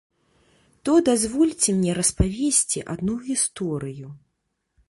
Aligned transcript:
То 0.87 0.93
дазвольце 1.09 1.69
мне 1.81 1.91
распавесці 1.99 2.85
адну 2.95 3.15
гісторыю. 3.29 4.07